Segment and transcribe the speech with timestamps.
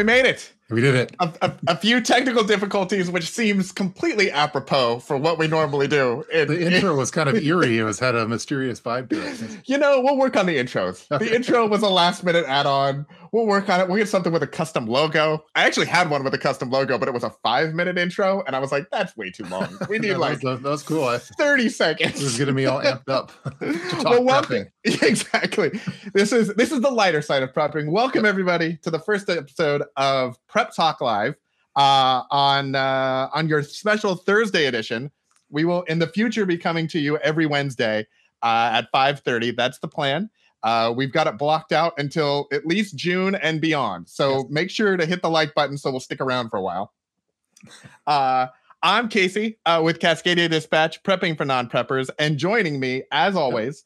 [0.00, 0.50] we made it.
[0.70, 1.14] We did it.
[1.18, 6.24] A, a, a, few technical difficulties, which seems completely apropos for what we normally do.
[6.32, 7.78] It, the intro was kind of eerie.
[7.78, 9.60] It was had a mysterious vibe to it.
[9.66, 11.06] You know, we'll work on the intros.
[11.08, 13.04] The intro was a last minute add on.
[13.32, 13.86] We'll work on it.
[13.86, 15.44] We'll get something with a custom logo.
[15.54, 18.42] I actually had one with a custom logo, but it was a five minute intro,
[18.46, 19.68] and I was like, "That's way too long.
[19.88, 21.16] We need like that was, that was cool.
[21.38, 23.30] thirty seconds." It was getting me all amped up.
[24.04, 24.66] well, welcome.
[24.84, 25.70] Exactly.
[26.12, 27.90] This is this is the lighter side of prepping.
[27.90, 31.36] Welcome everybody to the first episode of Prep Talk Live
[31.76, 35.10] uh, on uh, on your special Thursday edition.
[35.50, 38.06] We will in the future be coming to you every Wednesday
[38.42, 39.56] uh, at 5:30.
[39.56, 40.30] That's the plan.
[40.62, 44.08] Uh, we've got it blocked out until at least June and beyond.
[44.08, 44.46] So yes.
[44.50, 46.92] make sure to hit the like button so we'll stick around for a while.
[48.06, 48.46] Uh,
[48.82, 53.84] I'm Casey uh, with Cascadia Dispatch, prepping for non preppers, and joining me, as always,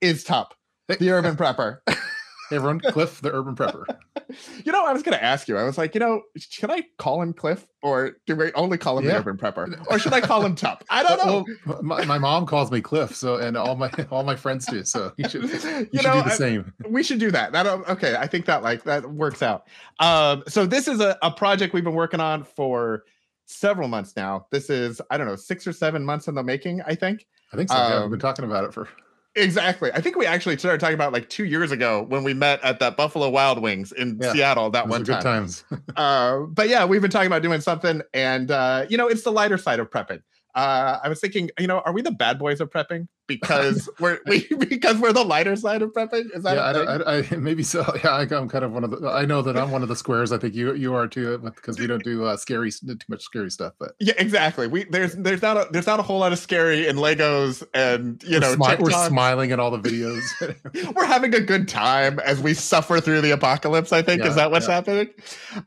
[0.00, 0.54] is Tup,
[0.88, 1.78] the urban prepper.
[2.54, 3.84] Hey everyone, Cliff, the urban prepper.
[4.64, 5.58] you know, I was going to ask you.
[5.58, 8.96] I was like, you know, should I call him Cliff, or do we only call
[8.96, 9.14] him yeah.
[9.14, 10.84] the urban prepper, or should I call him Tup?
[10.88, 11.44] I don't know.
[11.66, 14.84] Well, my, my, mom calls me Cliff, so and all my all my friends do.
[14.84, 16.72] So you should you, you should know, do the same.
[16.88, 17.50] We should do that.
[17.50, 18.14] That okay?
[18.14, 19.66] I think that like that works out.
[19.98, 23.02] Um, so this is a, a project we've been working on for
[23.46, 24.46] several months now.
[24.52, 26.82] This is I don't know six or seven months in the making.
[26.82, 27.26] I think.
[27.52, 27.74] I think so.
[27.74, 28.88] Um, yeah, we've been talking about it for
[29.36, 29.90] Exactly.
[29.92, 32.78] I think we actually started talking about like two years ago when we met at
[32.78, 35.16] that Buffalo Wild Wings in yeah, Seattle that one time.
[35.16, 35.64] Good times.
[35.96, 39.32] uh, but yeah, we've been talking about doing something, and uh, you know, it's the
[39.32, 40.22] lighter side of prepping.
[40.54, 44.20] Uh, I was thinking, you know, are we the bad boys of prepping because we're
[44.26, 46.26] we, because we're the lighter side of prepping?
[46.34, 47.02] Is that yeah?
[47.04, 47.84] I, I, I, maybe so.
[48.04, 49.08] Yeah, I, am kind of one of the.
[49.08, 50.30] I know that I'm one of the squares.
[50.30, 53.50] I think you you are too, because we don't do uh, scary too much scary
[53.50, 53.72] stuff.
[53.80, 54.68] But yeah, exactly.
[54.68, 58.22] We there's there's not a there's not a whole lot of scary in Legos, and
[58.22, 60.94] you we're know smi- we're smiling at all the videos.
[60.94, 63.92] we're having a good time as we suffer through the apocalypse.
[63.92, 64.74] I think yeah, is that what's yeah.
[64.74, 65.08] happening.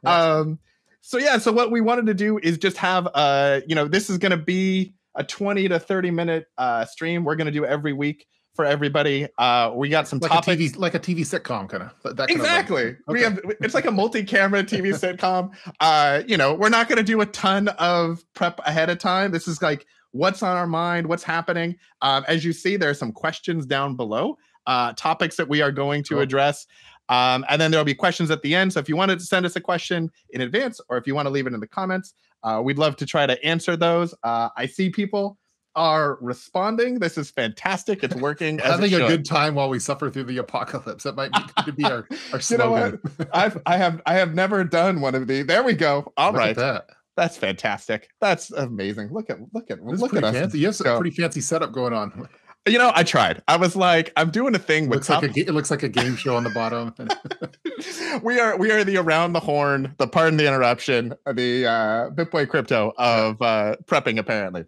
[0.04, 0.24] Yeah.
[0.24, 0.59] Um
[1.07, 4.09] so yeah, so what we wanted to do is just have uh, you know, this
[4.09, 7.66] is going to be a 20 to 30 minute uh stream we're going to do
[7.66, 9.25] every week for everybody.
[9.38, 12.18] Uh, we got some like topics, a TV, like a TV sitcom kind of.
[12.18, 12.90] That exactly.
[12.90, 12.97] Of okay.
[13.07, 14.88] We have it's like a multi-camera TV
[15.18, 15.51] sitcom.
[15.79, 19.31] Uh, you know, we're not going to do a ton of prep ahead of time.
[19.31, 21.78] This is like what's on our mind, what's happening.
[22.01, 24.35] Um, as you see, there are some questions down below,
[24.66, 26.68] uh, topics that we are going to address.
[27.09, 28.73] Um, and then there'll be questions at the end.
[28.73, 31.25] So if you wanted to send us a question in advance, or if you want
[31.25, 32.13] to leave it in the comments,
[32.44, 34.13] uh, we'd love to try to answer those.
[34.23, 35.38] Uh, I see people
[35.75, 36.97] are responding.
[37.00, 38.03] This is fantastic.
[38.03, 38.57] It's working.
[38.63, 41.03] Having a good time while we suffer through the apocalypse.
[41.03, 41.31] That might
[41.66, 43.00] be, be our, our slogan.
[43.03, 43.25] You know?
[43.34, 45.45] I've I have I have never done one of these.
[45.45, 46.12] There we go.
[46.18, 46.56] All look right.
[46.56, 46.88] that.
[47.16, 48.09] That's fantastic.
[48.19, 49.09] That's amazing.
[49.12, 50.35] Look at look at look at us.
[50.35, 50.59] Fancy.
[50.59, 52.28] You have a pretty fancy setup going on.
[52.68, 53.42] You know, I tried.
[53.48, 55.10] I was like, I'm doing a thing with.
[55.10, 56.94] Looks like a, it looks like a game show on the bottom.
[58.24, 62.50] we are we are the around the horn, the pardon the interruption, the uh, Bitboy
[62.50, 64.66] crypto of uh, prepping apparently.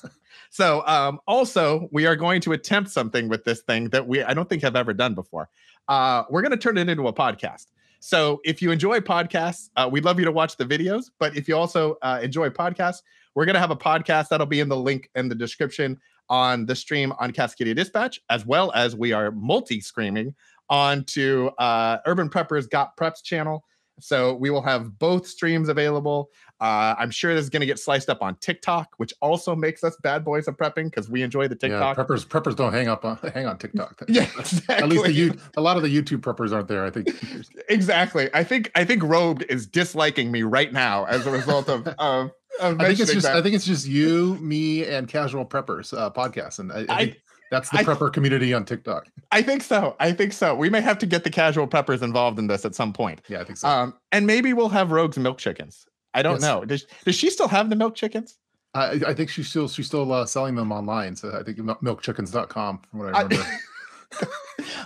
[0.50, 4.34] so um, also we are going to attempt something with this thing that we I
[4.34, 5.48] don't think have ever done before.
[5.86, 7.66] Uh, we're going to turn it into a podcast.
[8.00, 11.04] So if you enjoy podcasts, uh, we'd love you to watch the videos.
[11.18, 13.02] But if you also uh, enjoy podcasts,
[13.34, 16.66] we're going to have a podcast that'll be in the link in the description on
[16.66, 20.34] the stream on Cascadia Dispatch, as well as we are multi screaming
[20.70, 23.64] onto uh, Urban Preppers Got Preps channel.
[24.00, 26.30] So we will have both streams available.
[26.60, 29.84] Uh, I'm sure this is going to get sliced up on TikTok, which also makes
[29.84, 31.96] us bad boys of prepping because we enjoy the TikTok.
[31.96, 34.02] Yeah, preppers preppers don't hang up on hang on TikTok.
[34.08, 34.74] yeah, exactly.
[34.76, 36.84] At least the a lot of the YouTube preppers aren't there.
[36.84, 37.08] I think
[37.68, 38.28] exactly.
[38.34, 42.30] I think I think Robed is disliking me right now as a result of of
[42.60, 43.36] I think it's just that.
[43.36, 47.04] I think it's just you, me, and casual preppers uh, podcast, and I, I, I
[47.06, 49.08] think that's the I, prepper community on TikTok.
[49.32, 49.96] I think so.
[50.00, 50.54] I think so.
[50.54, 53.22] We may have to get the casual preppers involved in this at some point.
[53.28, 53.68] Yeah, I think so.
[53.68, 55.86] Um, and maybe we'll have Rogue's milk chickens.
[56.14, 56.42] I don't yes.
[56.42, 56.64] know.
[56.64, 58.38] Does does she still have the milk chickens?
[58.74, 61.16] I, I think she's still she's still uh, selling them online.
[61.16, 63.46] So I think milkchickens.com from what I remember.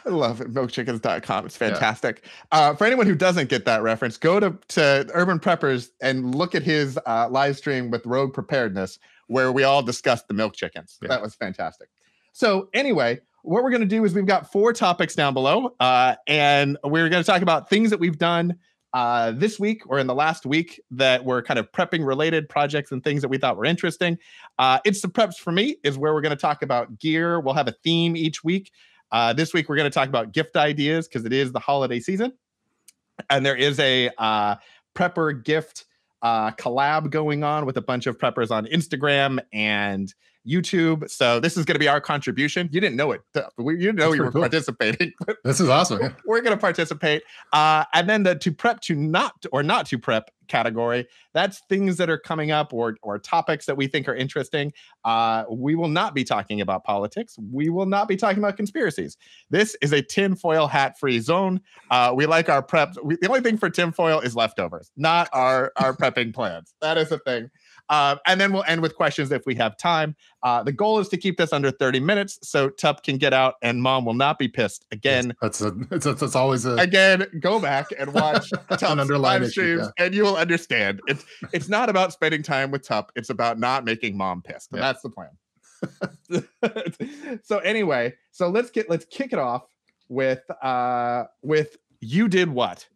[0.04, 0.52] I love it.
[0.52, 1.46] Milkchickens.com.
[1.46, 2.22] It's fantastic.
[2.24, 2.58] Yeah.
[2.58, 6.54] Uh, for anyone who doesn't get that reference, go to, to Urban Preppers and look
[6.54, 8.98] at his uh, live stream with Rogue Preparedness,
[9.28, 10.98] where we all discussed the milk chickens.
[11.00, 11.08] Yeah.
[11.08, 11.88] That was fantastic.
[12.32, 16.16] So, anyway, what we're going to do is we've got four topics down below, uh,
[16.26, 18.58] and we're going to talk about things that we've done
[18.94, 22.92] uh, this week or in the last week that were kind of prepping related projects
[22.92, 24.18] and things that we thought were interesting.
[24.58, 27.40] Uh, it's the preps for me is where we're going to talk about gear.
[27.40, 28.70] We'll have a theme each week.
[29.12, 32.00] Uh, this week, we're going to talk about gift ideas because it is the holiday
[32.00, 32.32] season.
[33.28, 34.56] And there is a uh,
[34.96, 35.84] prepper gift
[36.22, 40.12] uh, collab going on with a bunch of preppers on Instagram and
[40.46, 41.08] YouTube.
[41.10, 42.68] So this is going to be our contribution.
[42.72, 43.22] You didn't know it.
[43.58, 44.42] You didn't know That's you were cool.
[44.42, 45.12] participating.
[45.44, 46.00] This is awesome.
[46.00, 46.12] Yeah.
[46.24, 47.22] we're going to participate.
[47.52, 51.06] Uh, and then the to prep to not or not to prep category.
[51.32, 54.72] That's things that are coming up or or topics that we think are interesting.
[55.04, 57.36] Uh, we will not be talking about politics.
[57.50, 59.16] We will not be talking about conspiracies.
[59.50, 61.60] This is a tinfoil hat free zone.
[61.90, 62.94] Uh, we like our prep.
[63.02, 66.74] We, the only thing for tinfoil is leftovers, not our our prepping plans.
[66.80, 67.50] That is the thing.
[67.88, 70.16] Uh, and then we'll end with questions if we have time.
[70.42, 73.54] Uh, the goal is to keep this under 30 minutes so Tup can get out
[73.62, 75.34] and mom will not be pissed again.
[75.42, 79.88] That's a, it's, a, it's always a, Again, go back and watch Tup's live streams,
[79.98, 81.00] and you will understand.
[81.06, 83.12] It's it's not about spending time with Tup.
[83.14, 84.70] It's about not making mom pissed.
[84.72, 84.92] And Yeah.
[84.92, 85.30] That's the plan.
[87.42, 89.64] so anyway, so let's get let's kick it off
[90.08, 92.86] with uh with you did what?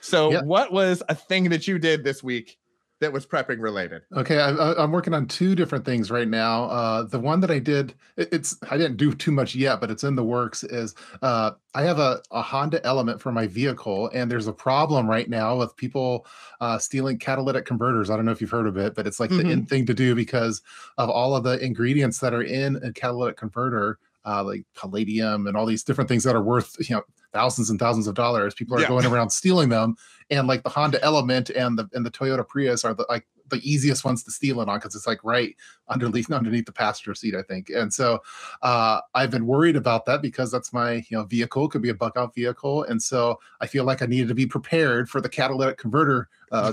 [0.00, 0.42] So Yeah.
[0.42, 2.58] what was a thing that you did this week
[3.00, 4.02] that was prepping related?
[4.16, 6.64] Okay, I, I- I'm working on two different things right now.
[6.64, 9.90] Uh, the one that I did, it- it's I didn't do too much yet, but
[9.90, 10.64] it's in the works.
[10.64, 15.08] Is uh, I have a, a Honda Element for my vehicle, and there's a problem
[15.08, 16.26] right now with people
[16.60, 18.10] uh, stealing catalytic converters.
[18.10, 19.94] I don't know if you've heard of it, but it's like the in thing to
[19.94, 20.62] do because
[20.98, 25.56] of all of the ingredients that are in a catalytic converter, uh, like palladium and
[25.56, 28.54] all these different things that are worth you know thousands and thousands of dollars.
[28.54, 28.88] People are Yeah.
[28.88, 29.96] going around stealing them,
[30.30, 33.60] and like the Honda Element and the and the Toyota Prius are the like the
[33.68, 35.56] easiest ones to steal it on because it's like right
[35.88, 37.70] underneath underneath the passenger seat, I think.
[37.70, 38.20] And so
[38.62, 41.94] uh, I've been worried about that because that's my you know vehicle could be a
[41.94, 45.28] bug out vehicle, and so I feel like I needed to be prepared for the
[45.28, 46.72] catalytic converter uh,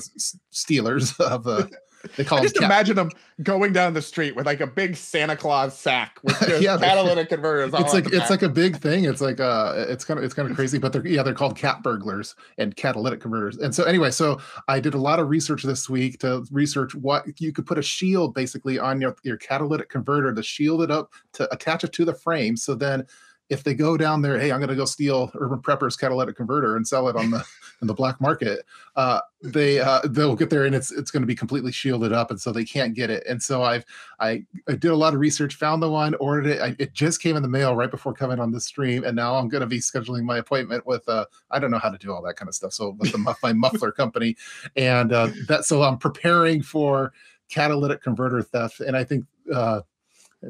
[0.51, 1.67] stealers of uh,
[2.15, 3.09] they call I them just imagine them
[3.43, 7.29] going down the street with like a big Santa Claus sack with just Yeah, catalytic
[7.29, 7.73] converters.
[7.73, 8.29] it's like it's back.
[8.29, 9.05] like a big thing.
[9.05, 11.55] It's like uh it's kind of it's kind of crazy, but they're yeah, they're called
[11.57, 13.57] cat burglars and catalytic converters.
[13.57, 17.25] And so anyway, so I did a lot of research this week to research what
[17.41, 21.11] you could put a shield basically on your your catalytic converter to shield it up
[21.33, 22.55] to attach it to the frame.
[22.57, 23.05] So then
[23.49, 26.87] if they go down there, hey, I'm gonna go steal Urban Prepper's catalytic converter and
[26.87, 27.45] sell it on the
[27.81, 28.65] in the black market,
[28.95, 32.31] uh, they uh, they'll get there and it's it's going to be completely shielded up,
[32.31, 33.23] and so they can't get it.
[33.27, 33.85] And so I've
[34.19, 36.61] I, I did a lot of research, found the one, ordered it.
[36.61, 39.35] I, it just came in the mail right before coming on this stream, and now
[39.35, 41.07] I'm going to be scheduling my appointment with.
[41.07, 43.17] Uh, I don't know how to do all that kind of stuff, so with the,
[43.17, 44.35] muff- my muffler company,
[44.75, 45.65] and uh, that.
[45.65, 47.13] So I'm preparing for
[47.49, 49.25] catalytic converter theft, and I think.
[49.53, 49.81] Uh,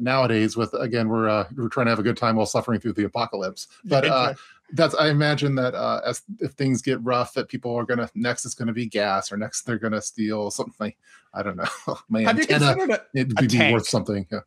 [0.00, 2.92] nowadays with again we're uh, we're trying to have a good time while suffering through
[2.92, 4.34] the apocalypse but uh
[4.72, 8.44] that's i imagine that uh as if things get rough that people are gonna next
[8.44, 10.96] is gonna be gas or next they're gonna steal something like
[11.34, 11.64] i don't know
[12.08, 13.00] my have antenna considered it?
[13.14, 13.72] a would be tank?
[13.74, 14.40] worth something yeah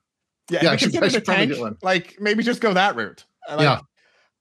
[0.50, 1.78] Yeah, Yeah, I should- I should a probably get one.
[1.82, 3.24] Like maybe just go that route.
[3.50, 3.80] Like, Yeah.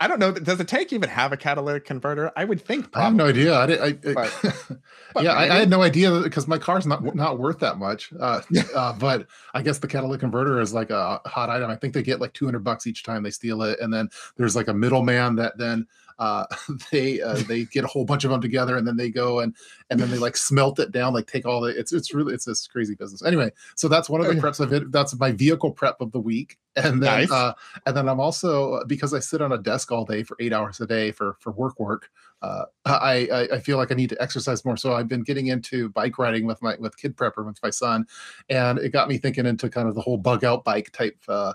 [0.00, 0.30] I don't know.
[0.32, 2.30] Does a tank even have a catalytic converter?
[2.36, 2.96] I would think.
[2.96, 4.42] i have no idea i, did, I, I But-
[5.14, 8.12] but yeah, I, I had no idea because my car's not not worth that much.
[8.18, 8.40] Uh,
[8.74, 11.70] uh, but I guess the catalytic converter is like a hot item.
[11.70, 14.54] I think they get like 200 bucks each time they steal it, and then there's
[14.54, 15.86] like a middleman that then
[16.18, 16.46] uh,
[16.90, 19.54] they uh, they get a whole bunch of them together, and then they go and
[19.90, 21.68] and then they like smelt it down, like take all the.
[21.68, 23.24] It's it's really it's this crazy business.
[23.24, 24.40] Anyway, so that's one of the Okay.
[24.40, 24.90] preps of it.
[24.92, 27.30] That's my vehicle prep of the week, and then Nice.
[27.32, 27.52] uh,
[27.86, 30.80] and then I'm also because I sit on a desk all day for eight hours
[30.80, 32.10] a day for for work work
[32.42, 34.76] uh, I, I I feel like I need to exercise more.
[34.76, 38.06] So I've been getting into bike riding with my with Kid Prepper with my son,
[38.48, 41.16] and it got me thinking into kind of the whole bug out bike type.
[41.26, 41.52] Uh,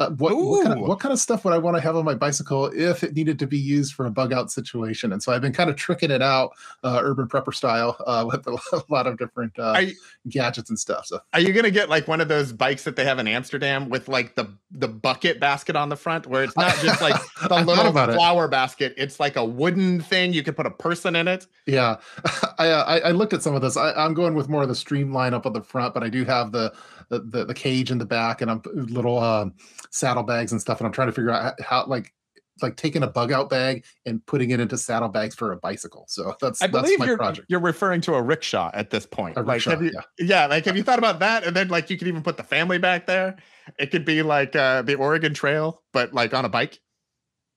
[0.00, 2.04] uh, what what kind, of, what kind of stuff would I want to have on
[2.04, 5.12] my bicycle if it needed to be used for a bug out situation?
[5.12, 6.52] And so I've been kind of tricking it out,
[6.84, 9.94] uh, urban prepper style, uh, with a lot of different uh, you-
[10.28, 11.06] gadgets and stuff.
[11.06, 13.88] So Are you gonna get like one of those bikes that they have in Amsterdam
[13.88, 17.56] with like the the bucket basket on the front, where it's not just like the
[17.64, 18.14] little about it.
[18.14, 18.94] flower basket?
[18.96, 20.32] It's like a wooden thing.
[20.32, 21.46] You can put a person in it.
[21.66, 21.96] Yeah,
[22.58, 23.76] I, uh, I I looked at some of this.
[23.76, 26.24] I, I'm going with more of the streamline up at the front, but I do
[26.24, 26.72] have the
[27.10, 29.54] the, the, the cage in the back and I'm little um,
[29.90, 32.12] saddlebags and stuff, and I'm trying to figure out how, like
[32.60, 36.04] like taking a bug out bag and putting it into saddlebags for a bicycle.
[36.08, 37.46] So that's I that's believe my you're project.
[37.48, 39.36] you're referring to a rickshaw at this point.
[39.36, 40.00] A like, rickshaw, have you, yeah.
[40.18, 41.44] yeah, like have you thought about that?
[41.44, 43.36] And then like you could even put the family back there.
[43.78, 46.78] It could be like uh, the Oregon Trail, but like on a bike.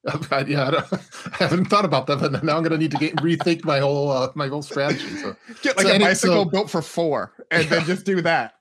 [0.31, 2.91] I- yeah, I, don't, I haven't thought about that, but now I'm going to need
[2.91, 5.07] to get rethink my whole uh, my whole strategy.
[5.17, 8.55] So Get like So a bicycle so- built for four, and then just do that.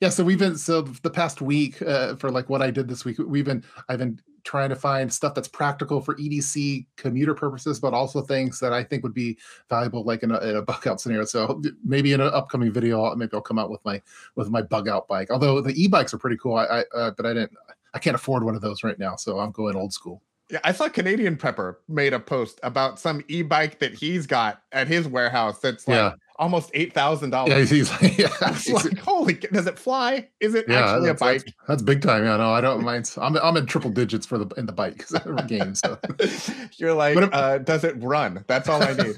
[0.00, 3.04] Yeah so we've been so the past week uh, for like what i did this
[3.04, 7.80] week we've been i've been trying to find stuff that's practical for edc commuter purposes
[7.80, 9.36] but also things that i think would be
[9.70, 13.14] valuable like in a, in a bug out scenario so maybe in an upcoming video
[13.14, 14.00] maybe i'll come out with my
[14.36, 17.26] with my bug out bike although the e-bikes are pretty cool i, I uh, but
[17.26, 17.52] i didn't
[17.94, 20.72] i can't afford one of those right now so i'm going old school Yeah, I
[20.72, 25.58] saw Canadian Prepper made a post about some e-bike that he's got at his warehouse.
[25.60, 26.12] That's like Yeah.
[26.36, 27.70] Almost eight thousand Yeah, dollars.
[27.70, 30.28] he's like, yeah, he's- like, holy, does it fly?
[30.40, 31.54] Is it yeah, actually a that's, that's, bike?
[31.68, 32.24] that's big time.
[32.24, 33.10] Yeah, no, I don't mind.
[33.18, 35.04] I'm I'm in triple digits for the in the bike
[35.46, 35.74] game.
[35.74, 35.98] So,
[36.76, 38.44] You're like, if- uh, does it run?
[38.48, 39.16] That's all I need.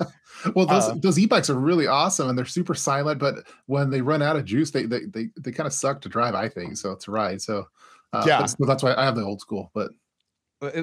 [0.54, 3.18] well, those Uh, those e-bikes are really awesome and they're super silent.
[3.18, 6.08] But when they run out of juice, they they they, they kind of suck to
[6.08, 6.34] drive.
[6.34, 7.40] I think so to ride.
[7.40, 7.66] So,
[8.12, 8.40] uh, Yeah.
[8.40, 9.70] that's, that's why I have the old school.
[9.74, 9.90] But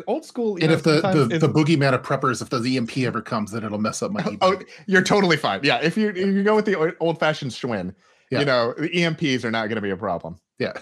[0.08, 0.56] Old school.
[0.58, 3.64] and know, if the the, the boogeyman of preppers, if the EMP ever comes, then
[3.64, 4.24] it'll mess up my.
[4.42, 5.62] Oh, you're totally fine.
[5.64, 7.96] Yeah, if you if you go with the old fashioned Schwinn,
[8.30, 8.40] Yeah.
[8.40, 10.38] you know the EMPs are not going to be a problem.
[10.60, 10.74] Yeah.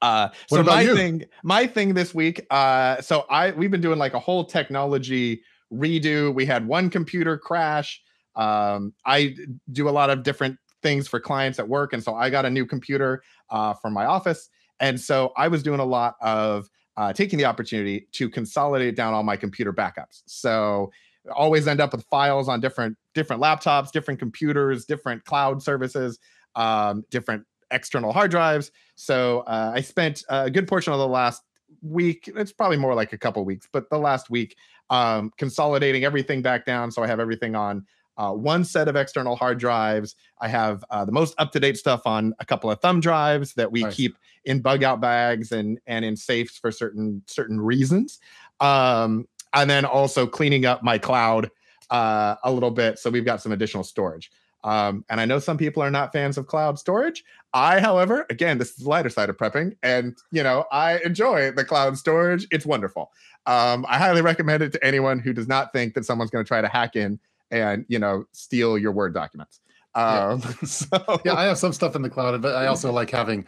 [0.00, 0.94] Uh, What so my you?
[0.96, 2.46] thing, my thing this week.
[2.50, 5.42] Uh, so I we've been doing like a whole technology
[5.72, 6.32] redo.
[6.34, 8.00] We had one computer crash.
[8.36, 9.34] Um, I
[9.72, 12.50] do a lot of different things for clients at work, and so I got a
[12.50, 16.68] new computer uh, for my office, and so I was doing a lot of
[17.00, 20.20] uh, taking the opportunity to consolidate down all my computer backups.
[20.26, 20.92] So
[21.34, 26.18] always end up with files on different different laptops, different computers, different cloud services,
[26.56, 28.70] um, different external hard drives.
[28.96, 31.40] So uh, I spent a good portion of the last
[31.80, 32.28] week.
[32.36, 34.54] It's probably more like a couple weeks, but the last week
[34.90, 36.90] um, consolidating everything back down.
[36.90, 37.86] So I have everything on
[38.20, 40.14] uh, one set of external hard drives.
[40.42, 43.54] I have uh, the most up to date stuff on a couple of thumb drives
[43.54, 43.96] that we Nice.
[43.96, 48.20] keep in bug out bags and and in safes for certain certain reasons.
[48.60, 51.50] Um, and then also cleaning up my cloud
[51.88, 52.98] uh, a little bit.
[52.98, 54.30] So we've got some additional storage.
[54.64, 57.24] Um, and I know some people are not fans of cloud storage.
[57.54, 61.52] I, however, again, this is the lighter side of prepping, and you know, I enjoy
[61.52, 62.46] the cloud storage.
[62.50, 63.10] It's wonderful.
[63.46, 66.48] Um, I highly recommend it to anyone who does not think that someone's going to
[66.48, 67.18] try to hack in
[67.50, 69.60] and you know steal your Word documents.
[69.96, 70.28] Yeah.
[70.28, 70.86] Um, so
[71.24, 73.46] yeah, I have some stuff in the cloud, but I also like having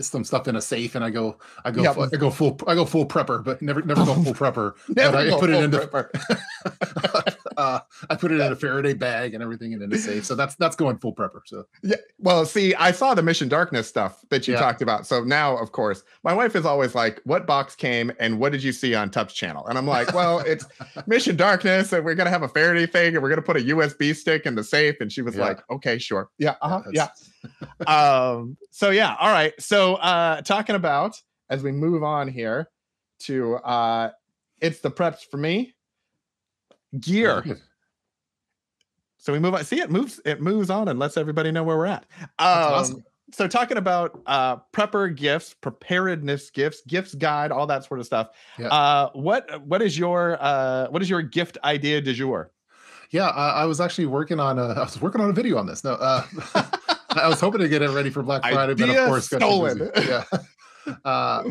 [0.00, 1.92] some stuff in a safe, and I go, I go, Yeah.
[1.94, 4.74] fu- I go full, I go full prepper, but never, never go full prepper.
[4.94, 7.34] never but I go put it full into, prepper.
[7.56, 7.80] uh,
[8.10, 10.24] I put it in a Faraday bag and everything, and in a safe.
[10.24, 11.40] So that's that's going full prepper.
[11.46, 11.96] So Yeah.
[12.18, 14.60] Well, see, I saw the Mission Darkness stuff that you Yeah.
[14.60, 15.06] talked about.
[15.06, 18.62] So now, of course, my wife is always like, "What box came and what did
[18.62, 20.66] you see on Tup's channel?" And I'm like, "Well, it's
[21.06, 24.14] Mission Darkness, and we're gonna have a Faraday thing, and we're gonna put a USB
[24.14, 25.42] stick in the safe." And she was Yeah.
[25.42, 27.08] like, "Okay, sure, yeah, uh-huh, yeah."
[27.86, 28.56] um.
[28.70, 29.52] So yeah, all right.
[29.60, 31.16] So uh, talking about
[31.50, 32.68] as we move on here
[33.20, 34.10] to uh,
[34.60, 35.74] it's the preps for me
[37.00, 37.58] gear.
[39.18, 39.64] So we move on.
[39.64, 40.20] See, it moves.
[40.24, 42.06] It moves on and lets everybody know where we're at.
[42.20, 43.04] Um, awesome.
[43.32, 48.30] So talking about uh, prepper gifts, preparedness gifts, gifts guide, all that sort of stuff.
[48.58, 48.68] Yeah.
[48.68, 52.50] Uh, what what is your uh, what is your gift idea du jour?
[53.10, 55.66] Yeah, I, I was actually working on a, I was working on a video on
[55.66, 55.84] this.
[55.84, 56.26] No, uh,
[57.10, 59.90] I was hoping to get it ready for Black Friday, but of course, stolen.
[59.96, 60.24] Yeah.
[61.04, 61.44] Uh,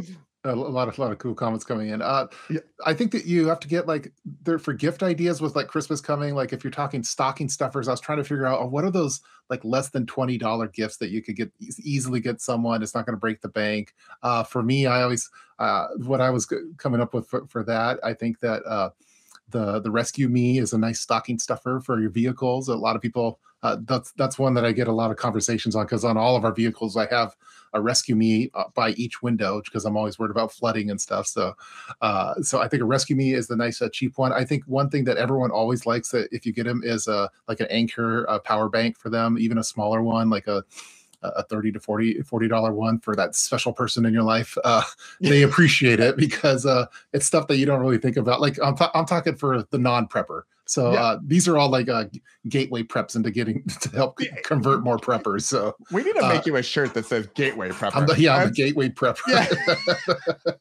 [0.44, 2.02] a lot of a lot of cool comments coming in.
[2.02, 2.62] Uh, Yeah.
[2.86, 4.12] I think that you have to get like
[4.44, 6.34] there for gift ideas with like Christmas coming.
[6.34, 8.92] Like if you're talking stocking stuffers, I was trying to figure out oh, what are
[8.92, 12.82] those like less than twenty dollar gifts that you could get easily get someone.
[12.82, 13.94] It's not going to break the bank.
[14.24, 15.30] Uh, for me, I always
[15.60, 18.00] uh, what I was g- coming up with for, for that.
[18.04, 18.90] I think that uh,
[19.52, 22.68] the the Rescue Me is a nice stocking stuffer for your vehicles.
[22.68, 25.76] A lot of people uh, that's that's one that I get a lot of conversations
[25.76, 27.36] on because on all of our vehicles I have
[27.74, 31.28] a Rescue Me uh, by each window because I'm always worried about flooding and stuff.
[31.28, 31.54] So
[32.02, 34.34] uh, so I think a Rescue Me is the nice uh, cheap one.
[34.34, 37.30] I think one thing that everyone always likes that if you get them is a
[37.48, 40.64] like an Anker uh, power bank for them, even a smaller one like a
[41.24, 44.84] a 30 to 40 40 dollar one for that special person in your life uh
[45.22, 48.76] they appreciate it because uh it's stuff that you don't really think about like i'm,
[48.94, 51.04] I'm talking for the non-prepper so Yeah.
[51.04, 52.06] uh these are all like uh
[52.50, 56.46] gateway preps into getting to help convert more preppers so We need to Uh, make
[56.46, 57.96] you a shirt that says Gateway Prepper.
[57.96, 60.54] i'm the yeah i'm a gateway prepper Yeah.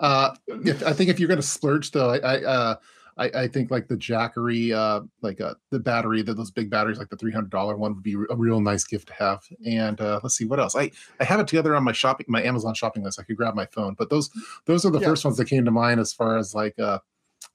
[0.00, 2.74] uh if, i think if you're gonna splurge though i, I uh
[3.18, 6.98] I, I think like the Jackery, uh, like uh, the battery, that those big batteries,
[6.98, 9.42] like the three hundred dollar one, would be a real nice gift to have.
[9.66, 10.76] And uh, let's see what else.
[10.76, 13.18] I I have it together on my shopping, my Amazon shopping list.
[13.18, 14.30] I could grab my phone, but those
[14.66, 15.08] those are the Yeah.
[15.08, 17.00] first ones that came to mind as far as like uh,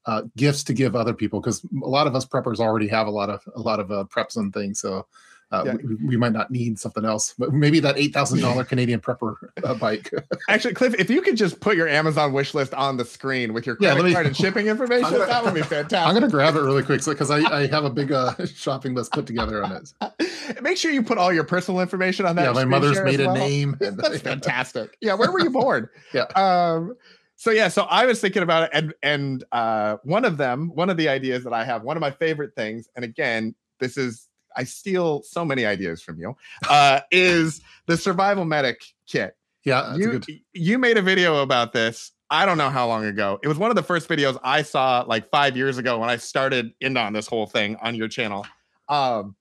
[0.05, 3.11] uh, gifts to give other people because a lot of us preppers already have a
[3.11, 4.79] lot of a lot of uh, preps and things.
[4.81, 5.07] So
[5.51, 5.73] uh, Yeah.
[5.83, 9.35] we, we might not need something else, but maybe that eight thousand dollar Canadian prepper
[9.63, 10.11] uh, bike.
[10.49, 13.65] Actually, Cliff, if you could just put your Amazon wish list on the screen with
[13.65, 15.99] your credit let me- card and shipping information, gonna- that would be fantastic.
[16.07, 19.11] I'm gonna grab it really quick because I, I have a big uh, shopping list
[19.13, 20.61] put together on it.
[20.61, 22.43] Make sure you put all your personal information on that.
[22.45, 23.35] Yeah, my mother's maiden well.
[23.35, 23.77] name.
[23.81, 24.97] and- That's fantastic.
[25.01, 25.89] Yeah, where were you born?
[26.13, 26.23] Yeah.
[26.35, 26.95] Um,
[27.35, 30.89] so yeah, so I was thinking about it, and and uh, one of them, one
[30.89, 34.29] of the ideas that I have, one of my favorite things, and again, this is
[34.55, 36.35] I steal so many ideas from you,
[36.69, 39.35] uh, is the survival medic kit.
[39.65, 40.27] Yeah, that's you good.
[40.53, 42.11] you made a video about this.
[42.29, 43.39] I don't know how long ago.
[43.43, 46.17] It was one of the first videos I saw like five years ago when I
[46.17, 48.45] started in on this whole thing on your channel.
[48.89, 49.35] Um,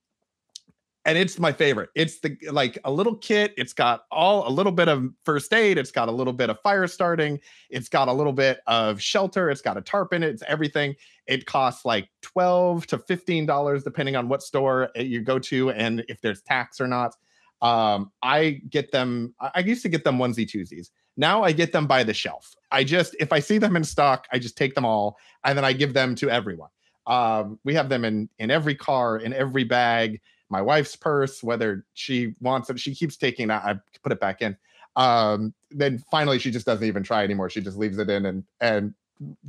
[1.04, 1.90] and it's my favorite.
[1.94, 3.54] It's the like a little kit.
[3.56, 5.78] It's got all a little bit of first aid.
[5.78, 7.40] It's got a little bit of fire starting.
[7.70, 9.50] It's got a little bit of shelter.
[9.50, 10.28] It's got a tarp in it.
[10.30, 10.94] It's everything.
[11.26, 15.70] It costs like twelve to fifteen dollars depending on what store uh, you go to
[15.70, 17.16] and if there's tax or not.
[17.62, 19.34] Um, I get them.
[19.40, 20.90] I used to get them onesie twosies.
[21.16, 22.54] Now I get them by the shelf.
[22.70, 25.64] I just if I see them in stock, I just take them all and then
[25.64, 26.70] I give them to everyone.
[27.08, 30.20] Um, we have them in in every car, in every bag
[30.52, 32.78] my wife's purse, whether she wants it.
[32.78, 33.64] She keeps taking that.
[33.64, 34.56] I put it back in.
[34.94, 37.50] Um, then finally, she just doesn't even try anymore.
[37.50, 38.94] She just leaves it in and and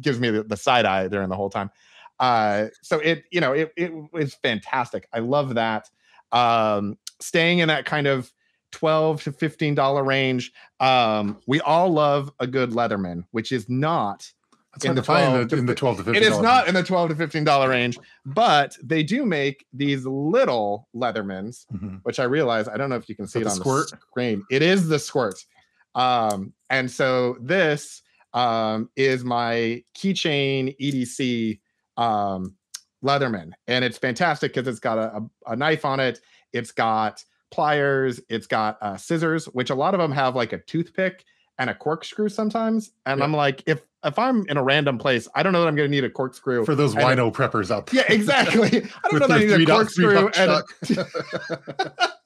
[0.02, 1.70] gives me the, the side eye during the whole time.
[2.20, 5.08] Uh, so it you know it it was fantastic.
[5.14, 5.90] I love that.
[6.32, 8.34] Um, staying in that kind of
[8.72, 14.34] 12 to 15 dollar range um we all love a good leatherman which is not
[14.74, 16.82] that's in the, 12 to, in the 12 to 15 It is not in the
[16.82, 21.98] 12 to 15 dollar range, but they do make these little Leathermans, mm-hmm.
[22.04, 23.92] which I realize I don't know if you can see it on squirt?
[23.92, 24.44] the screen.
[24.50, 25.46] It is the squirt.
[25.94, 28.02] Um, and so this
[28.34, 31.60] um, is my keychain EDC
[31.98, 32.56] um,
[33.04, 36.20] Leatherman, and it's fantastic because it's got a, a, a, knife on it.
[36.52, 38.20] It's got pliers.
[38.28, 41.24] It's got uh, scissors, which a lot of them have like a toothpick
[41.58, 42.92] and a corkscrew sometimes.
[43.06, 43.24] And yeah.
[43.24, 45.90] I'm like, if if I'm in a random place, I don't know that I'm going
[45.90, 48.04] to need a corkscrew for those wino preppers out there.
[48.04, 48.84] Yeah, exactly.
[49.04, 50.64] I don't know that I need a corkscrew and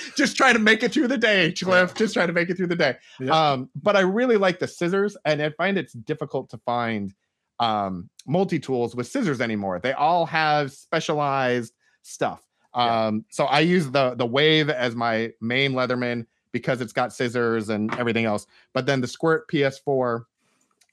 [0.16, 1.94] just trying to make it through the day, Cliff.
[1.94, 2.96] Just trying to make it through the day.
[3.20, 3.52] Yeah.
[3.52, 7.14] Um, but I really like the scissors, and I find it's difficult to find
[7.60, 9.78] um, multi tools with scissors anymore.
[9.78, 12.42] They all have specialized stuff.
[12.74, 17.68] Um, so I use the the Wave as my main Leatherman because it's got scissors
[17.68, 18.46] and everything else.
[18.72, 20.24] But then the Squirt PS4,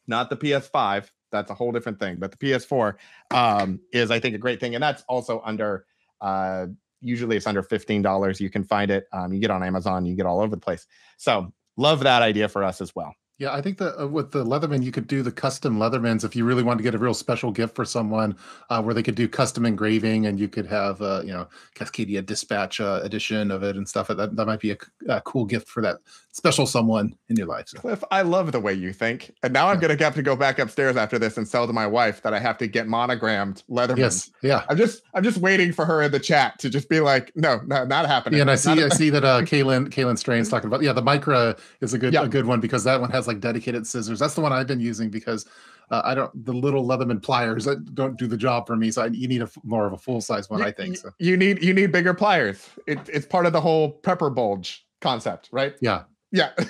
[0.08, 2.17] not the PS5, that's a whole different thing.
[2.17, 2.95] But the PS4
[3.32, 5.86] um, is, I think, a great thing, and that's also under.
[6.22, 6.67] Uh,
[7.02, 8.41] usually, it's under fifteen dollars.
[8.41, 9.08] You can find it.
[9.13, 10.06] Um, you get on Amazon.
[10.06, 10.88] You get all over the place.
[11.17, 13.13] So, love that idea for us as well.
[13.39, 16.36] Yeah, I think that uh, with the Leatherman, you could do the custom Leathermans if
[16.36, 18.36] you really wanted to get a real special gift for someone,
[18.69, 22.23] uh, where they could do custom engraving, and you could have, uh, you know, Cascadia
[22.23, 24.10] Dispatch uh, edition of it and stuff.
[24.10, 25.99] That that might be a, a, cool gift for that
[26.34, 27.69] special someone in your life.
[27.69, 27.80] So.
[27.80, 30.60] Cliff, I love the way you think, and now I'm gonna have to go back
[30.60, 33.99] upstairs after this and sell to my wife that I have to get monogrammed Leatherman.
[33.99, 34.65] Yes, yeah.
[34.67, 37.62] I'm just I'm just waiting for her in the chat to just be like, no,
[37.65, 38.39] no, not happening.
[38.39, 40.82] Yeah, and I see I see that uh, Kaylin Kaylin Strain's talking about.
[40.82, 43.88] Yeah, the Micra is a good a good one because that one has like dedicated
[43.88, 44.20] scissors.
[44.20, 45.46] That's the one I've been using because
[45.92, 48.92] uh, I don't the little Leatherman pliers don't do the job for me.
[48.92, 50.98] So I, you need a more of a full size one, you, I think.
[50.98, 52.68] So you need you need bigger pliers.
[52.88, 55.76] It, it's part of the whole prepper bulge concept, right?
[55.82, 56.52] Yeah, yeah.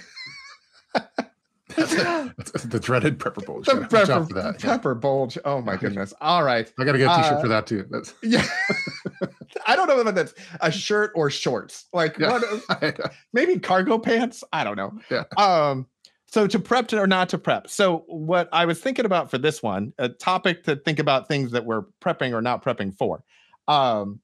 [1.75, 3.65] the dreaded prepper bulge.
[3.65, 4.59] The prepper, that.
[4.59, 4.99] pepper yeah.
[4.99, 5.37] bulge.
[5.45, 6.13] Oh my goodness.
[6.21, 6.71] All right.
[6.79, 7.85] I got to get a t-shirt uh, for that too.
[7.89, 8.13] That's...
[8.23, 8.45] Yeah.
[9.67, 11.85] I don't know if that's a shirt or shorts.
[11.93, 12.39] Like yeah.
[12.39, 14.43] what, maybe cargo pants.
[14.53, 14.97] I don't know.
[15.09, 15.23] Yeah.
[15.37, 15.87] Um,
[16.31, 17.69] so to prep to, or not to prep.
[17.69, 21.51] So what I was thinking about for this one, a topic to think about things
[21.51, 23.23] that we're prepping or not prepping for,
[23.67, 24.19] um,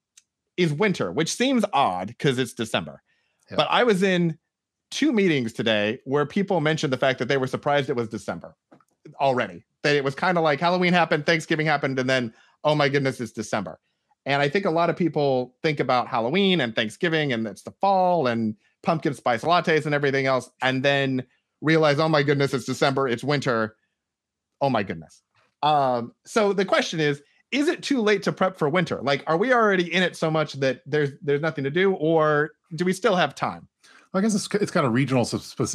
[0.56, 3.02] is winter, which seems odd because it's December.
[3.50, 3.56] Yeah.
[3.56, 4.38] But I was in
[4.90, 8.56] two meetings today where people mentioned the fact that they were surprised it was December
[9.20, 9.64] already.
[9.82, 13.20] That it was kind of like Halloween happened, Thanksgiving happened, and then oh my goodness,
[13.20, 13.80] it's December.
[14.24, 17.72] And I think a lot of people think about Halloween and Thanksgiving and it's the
[17.80, 21.26] fall and pumpkin spice lattes and everything else, and then
[21.60, 23.76] realize, oh my goodness, it's December, it's winter.
[24.60, 25.22] Oh my goodness.
[25.62, 29.00] Um, so the question is, is it too late to prep for winter?
[29.02, 32.50] Like, are we already in it so much that there's there's nothing to do, or
[32.74, 33.68] do we still have time?
[34.14, 35.28] I guess it's, it's kind of regional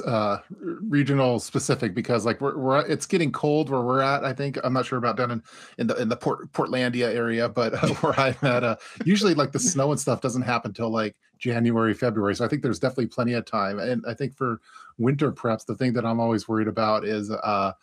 [0.05, 0.37] uh,
[0.81, 4.25] regional specific because like we're, we're it's getting cold where we're at.
[4.25, 5.43] I think I'm not sure about down in,
[5.77, 9.51] in the in the Port Portlandia area, but uh, where I'm at, uh, usually like
[9.51, 12.35] the snow and stuff doesn't happen till like January February.
[12.35, 13.79] So I think there's definitely plenty of time.
[13.79, 14.59] And I think for
[14.97, 17.73] winter preps, the thing that I'm always worried about is uh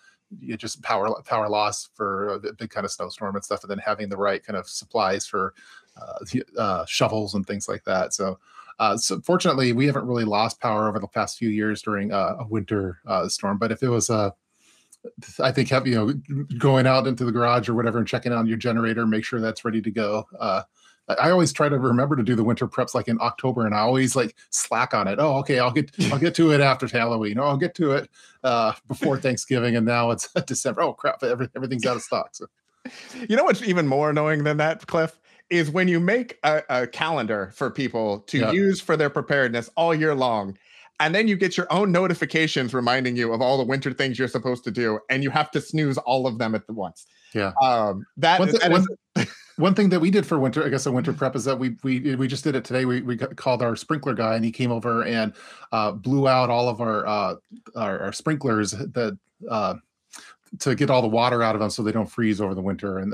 [0.56, 4.08] just power power loss for a big kind of snowstorm and stuff, and then having
[4.08, 5.54] the right kind of supplies for
[6.00, 6.18] uh,
[6.58, 8.12] uh, shovels and things like that.
[8.12, 8.38] So
[8.78, 12.36] uh, so fortunately, we haven't really lost power over the past few years during uh,
[12.40, 13.58] a winter uh, storm.
[13.58, 14.30] But if it was a uh,
[15.40, 16.12] I think have you know
[16.58, 19.64] going out into the garage or whatever and checking on your generator, make sure that's
[19.64, 20.26] ready to go.
[20.38, 20.62] Uh,
[21.08, 23.78] I always try to remember to do the winter preps like in October, and I
[23.78, 25.18] always like slack on it.
[25.18, 27.38] Oh, okay, I'll get I'll get to it after Halloween.
[27.38, 28.10] Oh, I'll get to it
[28.44, 30.82] uh, before Thanksgiving, and now it's December.
[30.82, 32.30] Oh crap, every, everything's out of stock.
[32.32, 32.46] So.
[33.28, 35.18] You know what's even more annoying than that, Cliff?
[35.50, 38.50] Is when you make a, a calendar for people to yeah.
[38.50, 40.56] use for their preparedness all year long
[41.00, 44.28] and then you get your own notifications reminding you of all the winter things you're
[44.28, 47.52] supposed to do and you have to snooze all of them at the once yeah
[47.62, 48.84] um that, one, thing, one,
[49.58, 51.76] one thing that we did for winter, I guess a winter prep is that we
[51.82, 52.84] we we just did it today.
[52.84, 55.32] We we got, called our sprinkler guy and he came over and
[55.72, 57.34] uh, blew out all of our uh,
[57.74, 59.18] our, our sprinklers that
[59.50, 59.74] uh,
[60.60, 62.98] to get all the water out of them so they don't freeze over the winter
[62.98, 63.12] and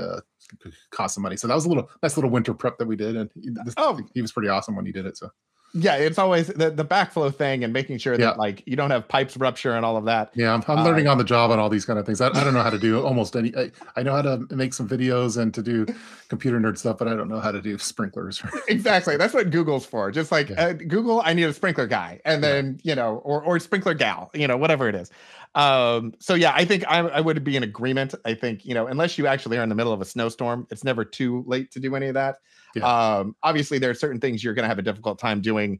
[0.65, 1.37] uh, cost some money.
[1.37, 3.73] So that was a little nice little winter prep that we did, and he, this,
[3.77, 3.99] oh.
[4.13, 5.17] he was pretty awesome when he did it.
[5.17, 5.31] So
[5.77, 8.27] yeah, it's always the, the backflow thing and making sure yeah.
[8.27, 10.31] that like you don't have pipes rupture and all of that.
[10.33, 12.21] Yeah, I'm, I'm uh, learning on the job on all these kind of things.
[12.21, 13.53] I, I don't know how to do almost any.
[13.57, 15.85] I, I, know how to make some videos and to do
[16.29, 18.41] computer nerd stuff, but I don't know how to do sprinklers.
[18.69, 20.11] exactly, that's what Google's for.
[20.11, 20.67] Just like yeah.
[20.67, 22.91] uh, Google, I need a sprinkler guy, and then yeah.
[22.91, 25.11] you know, or or sprinkler gal, you know, whatever it is.
[25.55, 28.13] Um, so yeah, I think I, I would be in agreement.
[28.25, 30.83] I think you know, unless you actually are in the middle of a snowstorm, it's
[30.83, 32.39] never too late to do any of that.
[32.75, 32.83] Yeah.
[32.83, 35.79] Um, obviously, there are certain things you're going to have a difficult time doing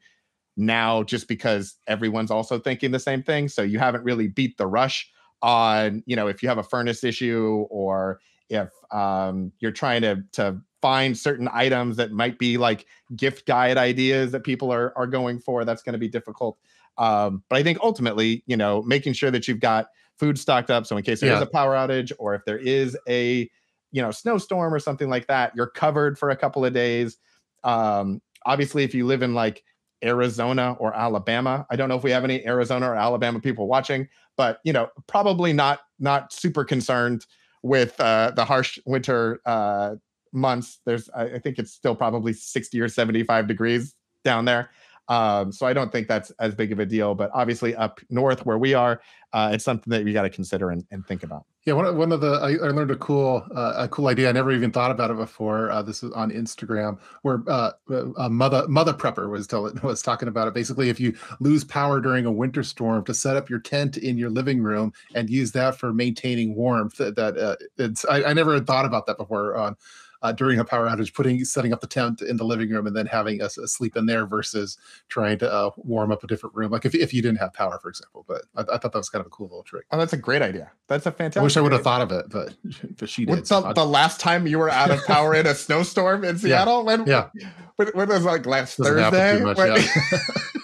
[0.57, 3.49] now just because everyone's also thinking the same thing.
[3.49, 5.11] So you haven't really beat the rush
[5.41, 10.23] on, you know, if you have a furnace issue or if um, you're trying to
[10.33, 12.85] to find certain items that might be like
[13.15, 16.57] gift guide ideas that people are are going for, that's going to be difficult.
[16.97, 20.85] Um, but I think ultimately, you know, making sure that you've got food stocked up,
[20.85, 21.37] so in case there yeah.
[21.37, 23.49] is a power outage or if there is a
[23.91, 27.17] you know snowstorm or something like that, you're covered for a couple of days.
[27.63, 29.63] Um, obviously, if you live in like
[30.03, 31.65] Arizona or Alabama.
[31.69, 34.89] I don't know if we have any Arizona or Alabama people watching, but you know,
[35.07, 37.25] probably not not super concerned
[37.63, 39.95] with uh, the harsh winter uh,
[40.31, 40.79] months.
[40.85, 44.69] There's, I, I think it's still probably 60 or 75 degrees down there.
[45.07, 47.13] Um, so I don't think that's as big of a deal.
[47.15, 49.01] But obviously, up north where we are,
[49.33, 51.43] uh, it's something that you got to consider and, and, think about.
[51.65, 54.29] Yeah, one of, one of the I, I learned a cool uh, a cool idea.
[54.29, 55.69] I never even thought about it before.
[55.71, 60.27] Uh, this is on Instagram where uh, uh mother mother prepper was telling was talking
[60.27, 60.53] about it.
[60.53, 64.17] Basically, if you lose power during a winter storm, to set up your tent in
[64.17, 66.97] your living room and use that for maintaining warmth.
[66.97, 69.75] That, that uh, it's I, I never had thought about that before
[70.21, 72.95] uh, during a power outage, putting setting up the tent in the living room and
[72.95, 74.77] then having us sleep in there versus
[75.09, 77.79] trying to uh, warm up a different room, like if, if you didn't have power,
[77.79, 78.25] for example.
[78.27, 79.85] But I, I, thought that was kind of a cool little trick.
[79.91, 80.71] Oh, that's a great idea.
[80.87, 81.39] That's a fantastic.
[81.39, 82.55] I wish I would have thought of it, but,
[82.97, 83.35] but she did.
[83.35, 86.79] What's the, the, last time you were out of power in a snowstorm in Seattle?
[86.79, 86.83] Yeah.
[86.83, 87.29] When, yeah.
[87.75, 89.43] When, when was like last Doesn't Thursday?
[89.43, 90.19] Much, when, yeah.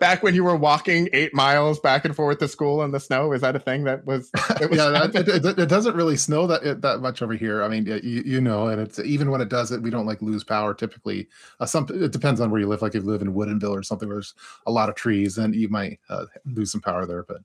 [0.00, 3.32] back when you were walking eight miles back and forth to school in the snow?
[3.32, 4.30] Is that a thing that was?
[4.60, 7.62] was yeah, that, it, it, doesn't really snow that that much over here.
[7.62, 10.22] I mean, you, you know, and it's even when it does it, we don't like
[10.22, 11.28] lose power typically.
[11.60, 12.82] Uh, some it depends on where you live.
[12.82, 14.34] Like if you live in Woodinville or something where there's
[14.66, 17.22] a lot of trees, then you might uh, lose some power there.
[17.22, 17.38] But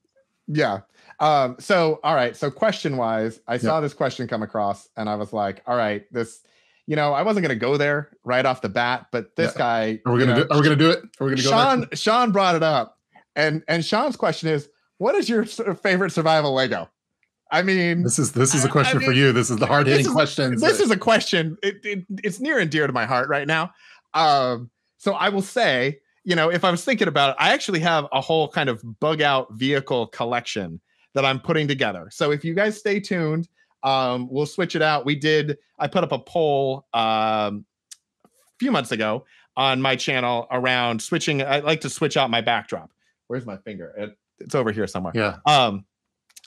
[0.48, 0.82] yeah.
[1.20, 2.36] Um, so all right.
[2.36, 6.06] So question wise, I saw this question come across and I was like, all right,
[6.12, 6.42] this
[6.88, 9.58] you know, I wasn't going to go there right off the bat, but this yeah.
[9.58, 10.00] guy.
[10.06, 10.48] Are we going to do?
[10.50, 11.00] Are we going to do it?
[11.19, 11.50] Are we going to go?
[11.50, 11.89] Sean there?
[11.96, 12.98] Sean brought it up,
[13.36, 16.89] and and Sean's question is, what is your favorite survival Lego?
[17.52, 19.32] I mean, this is this is a question I mean, for you.
[19.32, 20.60] This is the hard hitting question.
[20.60, 21.56] This is a question.
[21.62, 23.72] It, it, it's near and dear to my heart right now.
[24.13, 27.80] Um, so I will say, you know, if I was thinking about it, I actually
[27.82, 30.82] have a whole kind of bug out vehicle collection
[31.13, 32.10] that I'm putting together.
[32.12, 33.48] So if you guys stay tuned,
[33.84, 35.06] um, we'll switch it out.
[35.06, 35.58] We did.
[35.78, 37.65] I put up a poll um,
[38.26, 41.41] a few months ago on my channel around switching.
[41.41, 42.91] I like to switch out my backdrop.
[43.28, 43.93] Where's my finger?
[43.98, 45.13] It, it's over here somewhere.
[45.15, 45.38] Yeah.
[45.46, 45.86] Um,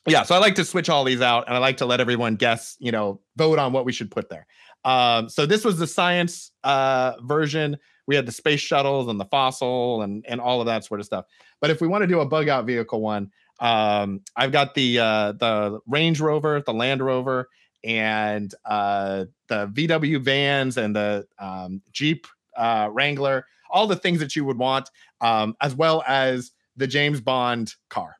[0.06, 0.22] yeah.
[0.22, 2.76] So I like to switch all these out, and I like to let everyone guess.
[2.78, 4.46] You know, vote on what we should put there.
[4.84, 7.76] Um, so this was the science uh, version.
[8.06, 11.06] We had the space shuttles and the fossil and and all of that sort of
[11.06, 11.26] stuff.
[11.60, 14.98] But if we want to do a bug out vehicle one, um, I've got the
[14.98, 17.48] uh, the Range Rover, the Land Rover,
[17.84, 24.36] and uh, the VW vans and the um, Jeep uh, Wrangler, all the things that
[24.36, 24.90] you would want,
[25.20, 28.16] um, as well as the James Bond car.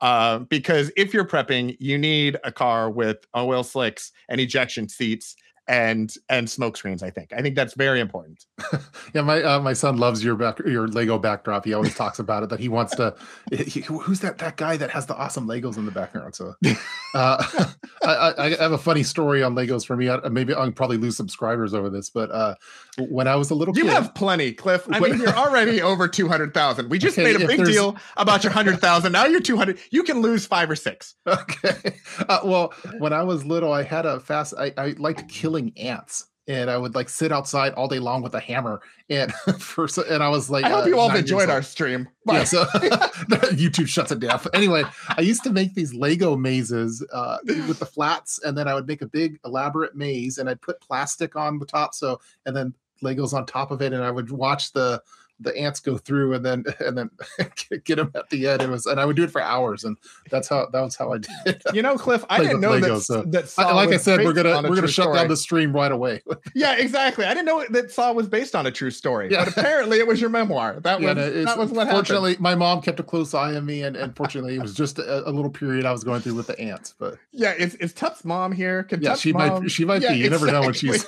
[0.00, 5.36] Uh, because if you're prepping, you need a car with oil slicks and ejection seats
[5.68, 7.02] and and smoke screens.
[7.02, 8.44] I think I think that's very important.
[9.14, 11.64] yeah, my uh, my son loves your back your Lego backdrop.
[11.64, 13.14] He always talks about it that he wants to.
[13.56, 16.34] He, who's that that guy that has the awesome Legos in the background?
[16.34, 16.54] So,
[17.14, 17.66] uh,
[18.02, 20.10] I, I, have a funny story on Legos for me.
[20.10, 22.54] I, maybe I'll probably lose subscribers over this, but uh,
[22.98, 24.86] when I was a little, you kid, have plenty, Cliff.
[24.90, 26.88] I mean, you're already over two hundred thousand.
[26.88, 29.12] We just okay, made a big deal about your hundred thousand.
[29.12, 29.78] Now you're two hundred.
[29.90, 31.14] You can lose five or six.
[31.36, 31.98] Okay.
[32.28, 34.54] Uh, well, when I was little, I had a fast.
[34.58, 38.34] I, I liked killing ants and I would like sit outside all day long with
[38.34, 38.80] a hammer.
[39.10, 42.08] And for and I was like, I hope uh, you all enjoyed our stream.
[42.26, 44.40] Yeah, so YouTube shuts it down.
[44.54, 44.84] Anyway,
[45.16, 48.86] I used to make these Lego mazes uh, with the flats, and then I would
[48.86, 52.74] make a big elaborate maze, and I'd put plastic on the top, so and then
[53.02, 55.02] Legos on top of it, and I would watch the
[55.40, 57.10] the ants go through and then and then
[57.84, 58.62] get them at the end.
[58.62, 59.98] It was and I would do it for hours, and
[60.30, 61.60] that's how that was how I did.
[61.74, 63.00] You know, Cliff, I didn't know that.
[63.02, 65.18] so- that I- like I said, we're gonna we're gonna shut story.
[65.18, 66.22] down the stream right away.
[66.54, 67.26] Yeah, exactly.
[67.26, 69.44] I didn't know that Saw was based on a true story, Yeah.
[69.44, 70.80] but apparently it was your memoir.
[70.80, 72.06] That Yeah, was no, that was what happened.
[72.06, 74.98] fortunately, my mom kept a close eye on me, and, and fortunately, it was just
[74.98, 76.94] a, a little period I was going through with the ants.
[76.98, 78.84] But Yeah, is is Tup's mom here?
[78.84, 79.60] Can yeah, Tup's she mom...
[79.64, 80.16] might she might Yeah, be.
[80.20, 81.04] You never know when she's.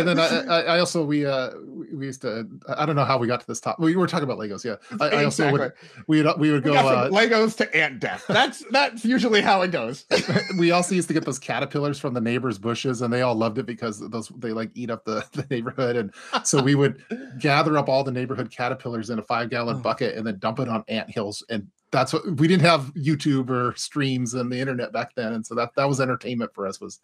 [0.00, 0.38] Exactly.
[0.38, 3.18] and then I, I, also we uh we we used to I don't know how
[3.18, 3.78] we got to this top.
[3.78, 4.64] We were talking about Legos.
[4.64, 5.72] Yeah, I, I also would
[6.06, 6.72] we would we would go.
[6.74, 8.24] got Uh, Legos to ant death.
[8.28, 10.04] That's that's usually how it goes.
[10.58, 13.58] we also used to get those caterpillars from the neighbors' bushes, and they all loved
[13.58, 15.96] it because those they like eat up the, the neighborhood.
[15.96, 16.12] And
[16.44, 17.02] so we would
[17.38, 19.80] gather up all the neighborhood caterpillars in a five gallon Oh.
[19.80, 21.44] bucket and then dump it on ant hills.
[21.48, 25.44] And that's what we didn't have YouTube or streams and the internet back then, and
[25.46, 27.00] so that that was entertainment for us was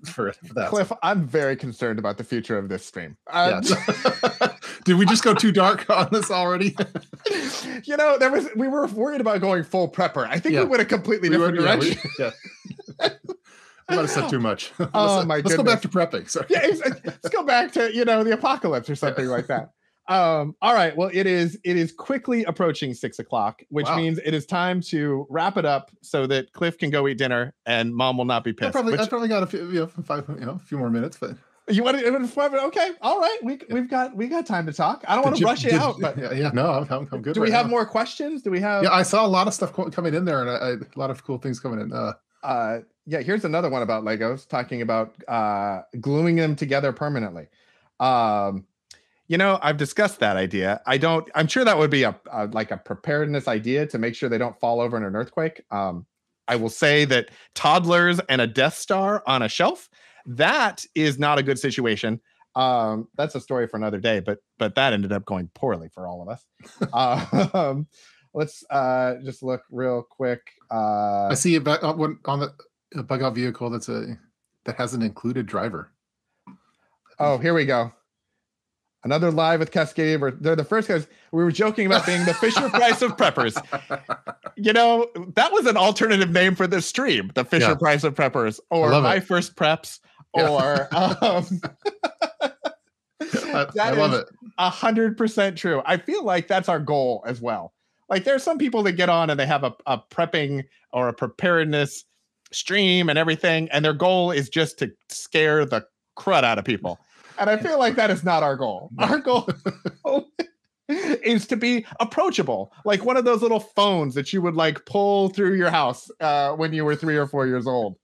[0.06, 0.68] for, for that.
[0.70, 3.16] Cliff, I'm very concerned about the future of this stream.
[3.32, 3.60] Yeah.
[4.84, 6.74] Did we just go too dark on this already?
[7.84, 10.26] you know, there was we were worried about going full prepper.
[10.28, 10.62] I think Yeah.
[10.64, 12.10] we went a completely We different went- yeah, we- direction.
[12.98, 13.08] yeah.
[13.88, 14.72] I might have said too much.
[14.78, 16.30] Oh, let's- Oh, my Let's go back to prepping.
[16.30, 16.46] Sorry.
[16.48, 16.60] yeah,
[17.04, 19.70] let's go back to you know the apocalypse or something like that.
[20.10, 20.96] Um, all right.
[20.96, 23.96] Well, it is it is quickly approaching six o'clock, which Wow.
[23.96, 27.54] means it is time to wrap it up so that Cliff can go eat dinner
[27.64, 28.72] and mom will not be I pissed.
[28.72, 31.16] probably, I probably got a few, you know, five, you know, a few more minutes,
[31.16, 31.36] but
[31.68, 32.64] you want to?
[32.64, 32.90] Okay.
[33.00, 33.38] All right.
[33.44, 35.04] We we've got we got time to talk.
[35.06, 37.34] I don't want to rush did- out, but yeah, yeah, no, I'm, I'm, I'm good.
[37.34, 37.70] do we have now.
[37.70, 38.42] more questions?
[38.42, 38.82] Do we have?
[38.82, 40.98] Yeah, I saw a lot of stuff co- coming in there, and I, I, a
[40.98, 41.92] lot of cool things coming in.
[41.92, 47.46] Uh, uh yeah here's another one about legos talking about uh gluing them together permanently
[47.98, 48.64] um
[49.30, 52.46] you know i've discussed that idea i don't i'm sure that would be a, a
[52.48, 56.04] like a preparedness idea to make sure they don't fall over in an earthquake um
[56.48, 59.88] i will say that toddlers and a death star on a shelf
[60.26, 62.20] that is not a good situation
[62.56, 66.08] um that's a story for another day but but that ended up going poorly for
[66.08, 66.44] all of us
[66.92, 67.86] um
[68.34, 70.40] let's uh just look real quick
[70.72, 72.52] uh I see a back on, on the
[72.96, 74.18] a bug out vehicle that's a
[74.64, 75.92] that has an included driver.
[77.18, 77.92] Oh, here we go.
[79.10, 80.20] Another live with Cascadia.
[80.20, 81.08] We're- They're the first guys.
[81.32, 83.60] We were joking about being the Fisher Price of preppers.
[84.54, 87.74] You know, that was an alternative name for this stream, the Fisher Yeah.
[87.74, 89.24] Price of preppers, or my it.
[89.24, 89.98] first preps,
[90.36, 90.48] Yeah.
[90.48, 91.60] or um,
[92.40, 92.50] I,
[93.74, 94.26] That I love is- it.
[94.58, 95.82] a hundred percent true.
[95.84, 97.72] I feel like that's our goal as well.
[98.08, 101.12] Like there's some people that get on and they have a, a prepping or a
[101.12, 102.04] preparedness
[102.52, 105.84] stream and everything, and their goal is just to scare the
[106.16, 107.00] crud out of people.
[107.40, 108.90] And I feel like that is not our goal.
[108.98, 109.48] Our goal
[110.88, 115.30] is to be approachable, like one of those little phones that you would like pull
[115.30, 117.96] through your house uh, when you were three or four years old,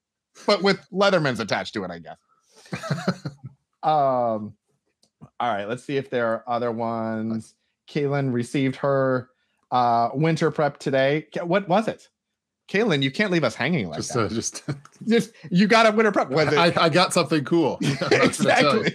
[0.47, 2.17] but with Leathermans attached to it, I guess.
[3.83, 4.55] um,
[5.39, 7.55] all right, let's see if there are other ones.
[7.91, 9.29] Kaylin received her
[9.71, 11.27] uh, winter prep today.
[11.43, 12.09] What was it?
[12.69, 14.25] Kaylin, you can't leave us hanging like Just, that.
[14.27, 14.65] uh, just
[15.07, 16.31] Just you got a winter prep.
[16.33, 16.55] It?
[16.55, 17.79] I, I got something cool.
[18.11, 18.93] That's what I tell you.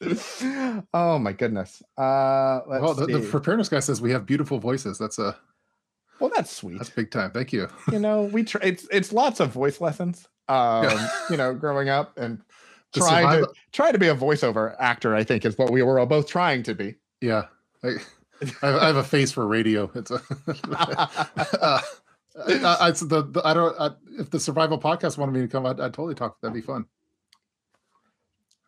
[0.00, 0.84] exactly.
[0.94, 1.82] oh my goodness.
[1.96, 4.98] Uh let's Well, the, the preparedness guy says we have beautiful voices.
[4.98, 5.36] That's a
[6.20, 6.78] well, that's sweet.
[6.78, 7.30] that's big time.
[7.30, 7.68] Thank you.
[7.92, 10.26] you know, we try it's it's lots of voice lessons.
[10.48, 10.88] Um,
[11.30, 12.40] you know, growing up and
[12.92, 15.98] To trying to try to be a voiceover actor, I think is what we were
[15.98, 16.94] all both trying to be.
[17.20, 17.44] Yeah,
[18.62, 19.90] I have- I have a face for radio.
[19.94, 20.16] It's a.
[21.60, 21.80] uh,
[22.46, 25.66] I, I, the, the I don't I, if the survival podcast wanted me to come,
[25.66, 26.36] I'd, I'd totally talk.
[26.40, 26.84] That'd be fun.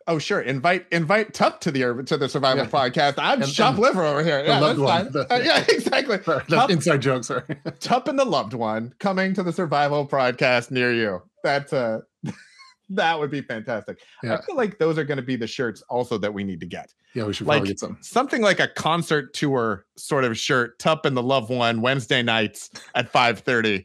[0.09, 0.41] oh, sure.
[0.41, 2.71] Invite invite Tup to the to the survival Yeah.
[2.71, 3.15] podcast.
[3.19, 4.43] I'm And- shop and liver over here.
[4.45, 5.13] Yeah, loved one.
[5.13, 6.21] The- Uh, yeah, exactly.
[6.25, 7.23] Sorry, Tup- inside joke.
[7.25, 7.45] Sorry.
[7.79, 11.23] Tup and the loved one coming to the survival podcast near you.
[11.45, 12.01] That's uh
[12.91, 14.01] that would be fantastic.
[14.23, 14.35] Yeah.
[14.37, 16.67] I feel like those are going to be the shirts also that we need to
[16.67, 16.93] get.
[17.15, 17.99] Yeah, we should Like- probably get some.
[18.03, 22.71] Something like a concert tour sort of shirt, Tup and the loved one Wednesday nights
[22.95, 23.85] at 5:30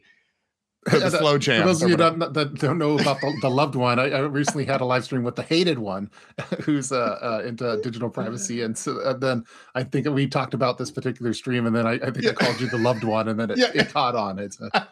[0.90, 3.74] the Yeah, slow For those of you that, that don't know about the, the loved
[3.74, 6.10] one, I, I recently had a live stream with the hated one,
[6.62, 9.44] who's uh, uh, into digital privacy, and so uh, then
[9.74, 12.30] I think we talked about this particular stream, and then I, I think Yeah.
[12.30, 13.70] I called you the loved one, and then it, Yeah.
[13.74, 14.38] it caught on.
[14.38, 14.84] It's uh,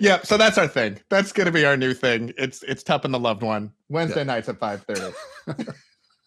[0.00, 0.98] yeah, so that's our thing.
[1.08, 2.32] That's going to be our new thing.
[2.38, 5.74] It's it's Tup and the loved one Wednesday nights at 5:30.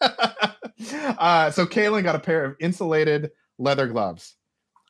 [0.01, 4.35] uh, so Kaylin got a pair of insulated leather gloves.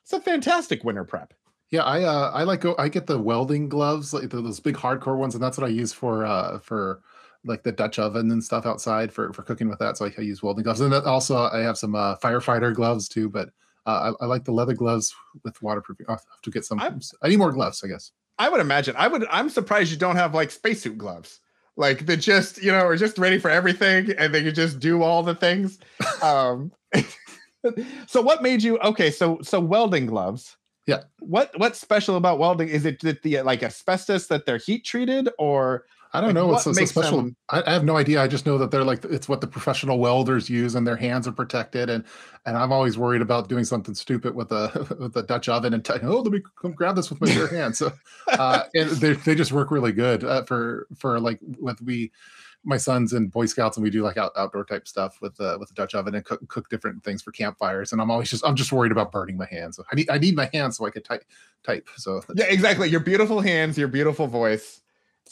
[0.02, 1.34] It's a fantastic winter prep.
[1.72, 5.16] Yeah, I uh I like go I get the welding gloves, like those big hardcore
[5.16, 7.00] ones, and that's what I use for uh for
[7.44, 9.96] like the Dutch oven and stuff outside for for cooking with that.
[9.96, 13.30] So I, I use welding gloves, and also I have some uh, firefighter gloves too.
[13.30, 13.48] But
[13.86, 16.06] uh, I, I like the leather gloves with waterproofing.
[16.08, 16.78] I'll have to get some.
[16.78, 18.12] I'm- I need more gloves, I guess.
[18.38, 18.94] I would imagine.
[18.98, 19.26] I would.
[19.30, 21.40] I'm surprised you don't have like spacesuit gloves.
[21.76, 25.02] like they just you know are just ready for everything and they can just do
[25.02, 25.78] all the things.
[26.22, 26.70] Um,
[28.06, 29.10] so what made you okay?
[29.10, 30.56] So so welding gloves.
[30.86, 31.02] Yeah.
[31.20, 32.68] What what's special about welding?
[32.68, 36.46] Is it that the like asbestos that they're heat treated or I don't Like, know
[36.46, 37.16] what what's so, so special.
[37.18, 38.20] them- I, I have no idea.
[38.20, 41.26] I just know that they're like it's what the professional welders use, and their hands
[41.26, 41.88] are protected.
[41.88, 42.04] And
[42.44, 45.84] and I'm always worried about doing something stupid with a with a Dutch oven and
[45.84, 47.78] t- oh let me come grab this with my bare hands.
[47.78, 47.92] So
[48.28, 52.10] uh, and they they just work really good uh, for for like with we
[52.64, 55.56] my sons and Boy Scouts and we do like out, outdoor type stuff with uh,
[55.58, 57.92] with the Dutch oven and cook, cook different things for campfires.
[57.92, 59.76] And I'm always just I'm just worried about burning my hands.
[59.76, 61.24] So I need I need my hands so I could type
[61.64, 61.88] type.
[61.96, 64.80] So yeah exactly your beautiful hands your beautiful voice.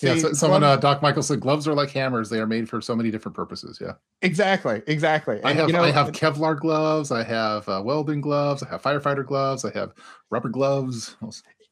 [0.00, 2.30] yeah, See, so, someone uh, Doc Michael said gloves are like hammers.
[2.30, 3.78] They are made for so many different purposes.
[3.80, 3.92] Yeah.
[4.22, 5.40] exactly exactly.
[5.44, 7.12] I have you know, I have Kevlar gloves.
[7.12, 8.62] I have uh, welding gloves.
[8.62, 9.64] I have firefighter gloves.
[9.64, 9.94] I have
[10.30, 11.16] rubber gloves.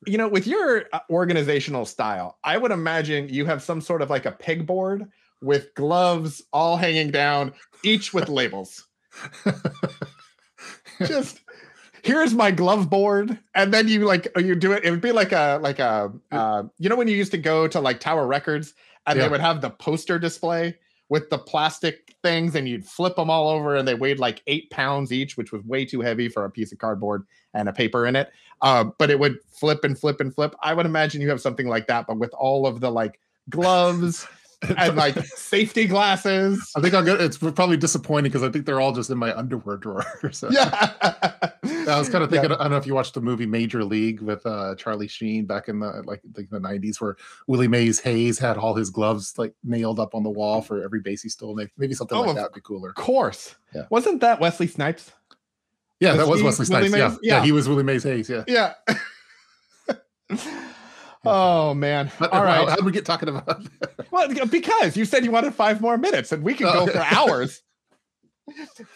[0.07, 4.09] You know with your uh, organizational style i would imagine you have some sort of
[4.09, 5.09] like a pegboard
[5.41, 7.53] with gloves all hanging down
[7.85, 8.87] each with labels.
[11.07, 11.41] Just
[12.03, 15.33] here's my glove board and then you like you do it it would be like
[15.33, 18.75] a like a uh, you know when you used to go to like tower records
[19.07, 19.25] and Yeah.
[19.25, 20.77] they would have the poster display
[21.09, 24.71] with the plastic things and you'd flip them all over and they weighed like eight
[24.71, 27.25] pounds each which was way too heavy for a piece of cardboard
[27.55, 28.31] and a paper in it.
[28.63, 30.55] Um, but it would flip and flip and flip.
[30.63, 33.19] I would imagine you have something like that but with all of the like
[33.51, 34.27] gloves
[34.77, 37.21] and like safety glasses I think I'll get.
[37.21, 40.05] It's probably disappointing because I think they're all just in my underwear drawer.
[40.33, 40.49] So.
[40.51, 40.97] yeah
[41.65, 42.41] I was kind of Yeah.
[42.41, 42.59] thinking.
[42.59, 45.69] I don't know if you watched the movie Major League with uh, Charlie Sheen back
[45.69, 47.17] in the like the, the '90s, where
[47.47, 51.01] Willie Mays Hayes had all his gloves like nailed up on the wall for every
[51.01, 51.55] base he stole.
[51.79, 52.91] Maybe, something Oh, like that would be cooler.
[52.91, 53.55] Of course.
[53.75, 53.83] Yeah.
[53.91, 55.13] Wasn't that Wesley Snipes?
[56.01, 56.99] Yeah, Was that was Wesley Willie Snipes.
[56.99, 57.09] Yeah.
[57.09, 57.19] Mays?
[57.23, 57.45] yeah, Yeah.
[57.45, 58.29] he was Willie Mays Hayes.
[58.29, 58.45] Yeah.
[58.47, 58.75] Yeah.
[61.25, 62.11] oh man.
[62.21, 62.69] All how, right.
[62.69, 63.67] how did we get talking about?
[64.11, 66.87] Well, because you said you wanted five more minutes, and we can go Oh.
[66.87, 67.63] for hours.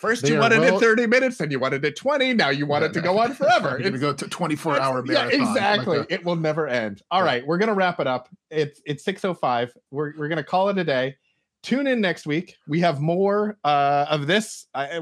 [0.00, 2.32] First, They you wanted well- it 30 minutes, and you wanted it 20.
[2.32, 3.78] Now you want it to go on forever.
[3.78, 5.40] It's- go to 24 hour It's- yeah, marathon.
[5.40, 5.98] like exactly.
[5.98, 7.02] Uh, it will never end.
[7.10, 7.26] All Yeah.
[7.26, 8.28] right, we're gonna wrap it up.
[8.50, 9.70] It's it's 6:05.
[9.90, 11.16] We're we're gonna call it a day.
[11.62, 12.56] Tune in next week.
[12.66, 14.66] We have more uh, of this.
[14.74, 15.00] Uh,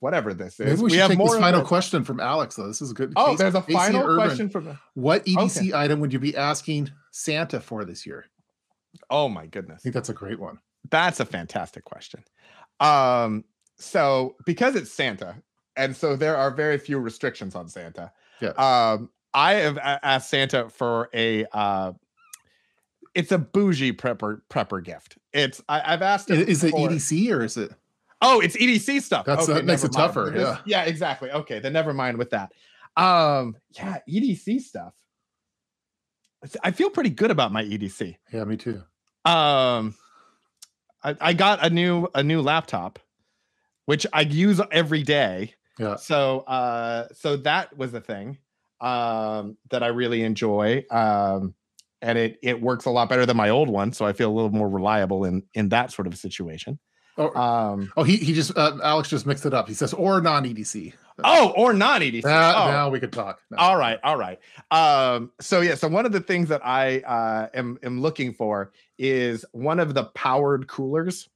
[0.00, 0.66] whatever this is.
[0.66, 1.66] Maybe we should have take this final it.
[1.66, 2.56] question from Alex.
[2.56, 3.12] Though this is a good.
[3.14, 4.16] Oh, Casey- there's a Casey final Urban.
[4.16, 4.78] question from.
[4.94, 8.24] What EDC item would you be asking Santa for this year?
[9.10, 9.80] Oh my goodness.
[9.80, 10.58] I think that's a great one.
[10.90, 12.24] That's a fantastic question.
[12.80, 13.44] Um,
[13.76, 15.36] so because it's Santa,
[15.76, 18.10] and so there are very few restrictions on Santa.
[18.40, 18.50] Yeah.
[18.50, 21.92] Um, I have asked Santa for a uh
[23.14, 25.18] it's a bougie prepper prepper gift.
[25.32, 27.72] It's I, I've asked Is, is it EDC or is it?
[28.20, 29.26] Oh, it's EDC stuff.
[29.26, 30.14] That's- that makes it mind.
[30.14, 30.58] tougher, yeah.
[30.64, 31.30] Yeah, exactly.
[31.30, 32.52] Okay, then never mind with that.
[32.96, 34.94] Um, yeah, EDC stuff.
[36.62, 38.16] I feel pretty good about my EDC.
[38.32, 38.82] Yeah, me too.
[39.24, 39.94] Um,
[41.02, 42.98] I, I got a new a new laptop,
[43.86, 45.54] which I use every day.
[45.78, 45.96] Yeah.
[45.96, 48.38] So uh, so that was a thing
[48.80, 50.84] um that I really enjoy.
[50.90, 51.54] Um,
[52.02, 54.34] and it it works a lot better than my old one, so I feel a
[54.34, 56.78] little more reliable in in that sort of situation.
[57.16, 59.68] Oh, Um, oh he he just uh, Alex just mixed it up.
[59.68, 60.94] He says or non EDC.
[61.24, 62.24] oh, or non EDC.
[62.24, 62.70] Now, oh.
[62.70, 63.40] now we could talk.
[63.50, 63.58] Now.
[63.58, 64.38] All right, all right.
[64.70, 68.72] Um, so yeah, so one of the things that I uh, am am looking for
[68.98, 71.28] is one of the powered coolers,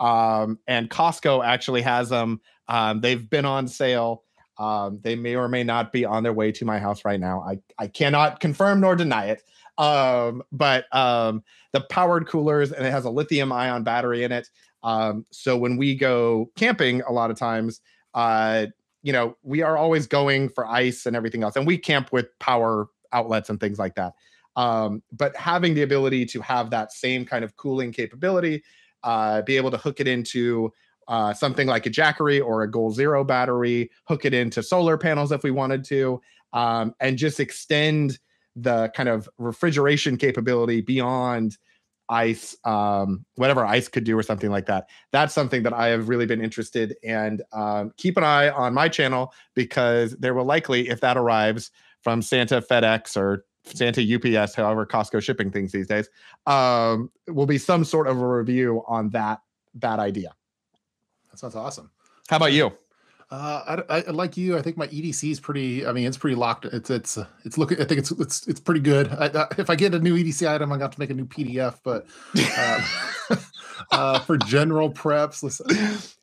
[0.00, 2.40] um, and Costco actually has them.
[2.68, 4.24] Um, they've been on sale.
[4.58, 7.40] Um, they may or may not be on their way to my house right now.
[7.40, 9.42] I I cannot confirm nor deny it.
[9.80, 14.48] Um, but um, the powered coolers and it has a lithium ion battery in it.
[14.82, 17.80] Um, so when we go camping, a lot of times,
[18.14, 18.66] uh,
[19.02, 22.26] you know, we are always going for ice and everything else, and we camp with
[22.38, 24.12] power outlets and things like that.
[24.56, 28.62] Um, but having the ability to have that same kind of cooling capability,
[29.02, 30.70] uh, be able to hook it into
[31.08, 35.32] uh, something like a Jackery or a Goal Zero battery, hook it into solar panels
[35.32, 36.20] if we wanted to,
[36.52, 38.18] um, and just extend
[38.56, 41.56] the kind of refrigeration capability beyond
[42.08, 44.88] ice um whatever ice could do or something like that.
[45.12, 48.88] That's something that i have really been interested and um, keep an eye on my
[48.88, 51.70] channel because there will likely if that arrives
[52.02, 56.08] from santa fedex or santa ups however costco shipping things these days
[56.46, 59.40] um will be some sort of a review on that
[59.74, 60.34] that idea.
[61.30, 61.90] That sounds awesome.
[62.28, 62.72] how about you
[63.30, 64.58] Uh, I, I like you.
[64.58, 65.86] I think my EDC is pretty.
[65.86, 66.64] I mean, it's pretty locked.
[66.64, 67.80] It's it's it's looking.
[67.80, 69.08] I think it's it's it's pretty good.
[69.12, 71.26] I, I, if I get a new EDC item, I got to make a new
[71.26, 71.78] PDF.
[71.84, 72.06] But
[72.36, 73.36] uh,
[73.92, 75.66] uh, for general preps, listen,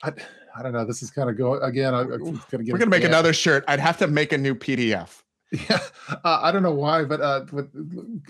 [0.04, 0.12] I,
[0.58, 0.84] I don't know.
[0.84, 1.94] This is kind of go again.
[1.94, 4.56] I, I'm gonna get we're gonna make another shirt i'd have to make a new
[4.56, 5.22] pdf
[5.70, 5.80] Yeah,
[6.10, 7.70] uh, I don't know why, but uh, with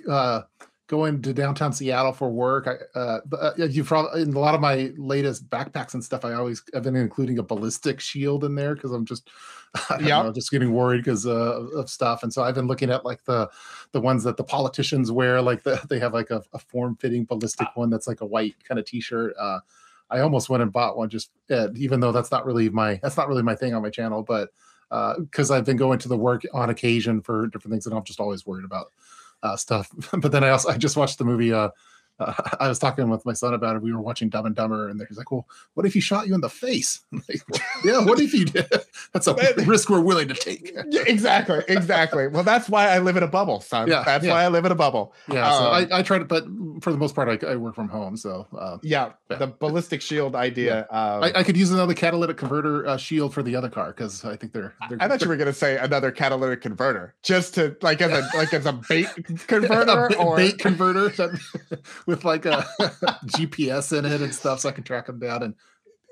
[0.08, 0.44] uh,
[0.88, 2.68] going to downtown Seattle for work.
[2.68, 6.24] I, uh, uh you probably in a lot of my latest backpacks and stuff.
[6.24, 9.30] I always have been including a ballistic shield in there because I'm just,
[10.02, 12.24] yeah, just getting worried because uh, of stuff.
[12.24, 13.50] And so I've been looking at like the
[13.92, 15.42] the ones that the politicians wear.
[15.42, 18.56] Like the, they have like a, a form fitting ballistic one that's like a white
[18.64, 19.36] kind of t-shirt.
[19.38, 19.60] Uh,
[20.10, 23.18] I almost went and bought one just uh, even though that's not really my that's
[23.18, 24.52] not really my thing on my channel, but
[24.90, 28.06] because uh, I've been going to the work on occasion for different things, and I'm
[28.06, 28.94] just always worried about
[29.44, 29.90] uh, stuff.
[30.18, 31.70] but then I also I just watched the movie uh,
[32.20, 33.82] uh, I was talking with my son about it.
[33.82, 36.36] We were watching Dumb and Dumber, and he's like, "Well, what if he shot you
[36.36, 37.42] in the face?" Like,
[37.84, 38.70] yeah, what if he did?
[39.14, 39.36] That's a
[39.66, 40.74] risk we're willing to take.
[40.90, 42.28] yeah, exactly, exactly.
[42.28, 43.88] Well, that's why I live in a bubble, son.
[43.88, 44.34] Yeah, that's yeah.
[44.34, 45.14] why I live in a bubble.
[45.32, 46.46] Yeah, um, so I, I try to, but
[46.82, 48.18] for the most part, I, I work from home.
[48.18, 50.88] So uh, yeah, yeah, the ballistic shield idea.
[50.92, 51.16] Yeah.
[51.16, 54.24] Um, I, I, could use another catalytic converter uh, shield for the other car because
[54.26, 54.98] I think they're, they're.
[55.02, 58.28] I thought you were going to say another catalytic converter, just to like as a
[58.38, 59.08] like as a bait
[59.48, 61.12] converter a or bait converter
[62.06, 62.66] with like a.
[63.28, 65.56] GPS in it and stuff, so I can track them down and.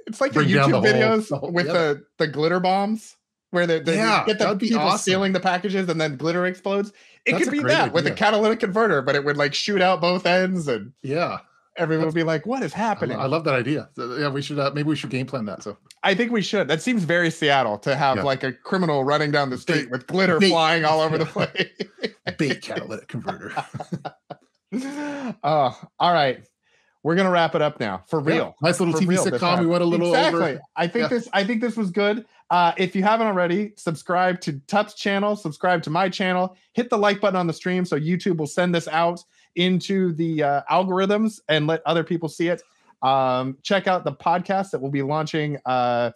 [0.07, 1.73] It's like the YouTube the videos whole, with yeah.
[1.73, 3.15] the the glitter bombs
[3.51, 4.99] where they, they yeah, get the people awesome.
[4.99, 6.91] stealing the packages and then glitter explodes.
[7.25, 7.93] It That's could be that idea.
[7.93, 11.39] with a catalytic converter, but it would like shoot out both ends and yeah.
[11.77, 13.89] Everyone That's, would be like, "What is happening?" I love that idea.
[13.97, 15.61] Yeah, we should uh, maybe we should game plan that.
[15.61, 16.69] So I think we should.
[16.69, 18.23] That seems very Seattle to have yeah.
[18.23, 21.25] like a criminal running down the street bait, with glitter bait, flying all over the
[21.25, 21.67] place.
[22.37, 23.53] bait catalytic converter.
[25.43, 26.45] oh, all right
[27.05, 28.55] we're gonna wrap it up now for real.
[28.59, 29.59] Yeah, nice little for TV sitcom.
[29.59, 30.41] We went a little exactly.
[30.41, 30.61] over.
[30.75, 31.07] I think yeah.
[31.09, 31.29] this.
[31.33, 32.25] I think this was good.
[32.49, 35.35] Uh, if you haven't already, subscribe to Tup's channel.
[35.35, 36.57] Subscribe to my channel.
[36.73, 39.23] Hit the like button on the stream so YouTube will send this out
[39.55, 42.63] into the uh, algorithms and let other people see it.
[43.03, 45.59] Um, check out the podcast that we'll be launching.
[45.63, 46.09] Uh,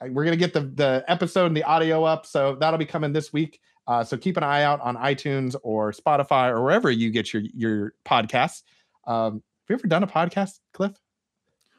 [0.00, 3.32] we're gonna get the the episode and the audio up, so that'll be coming this
[3.32, 3.58] week.
[3.88, 7.42] Uh, so keep an eye out on iTunes or Spotify or wherever you get your
[7.52, 8.62] your podcasts.
[9.08, 9.42] Um,
[9.72, 10.92] you ever done a podcast, Cliff?